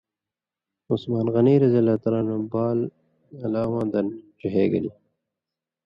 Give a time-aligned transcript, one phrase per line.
[0.91, 1.55] عُثمانؓ غنی
[2.51, 2.79] بال
[3.45, 4.07] الاواں دَن
[4.39, 4.95] ڇِہے گِلیۡ؛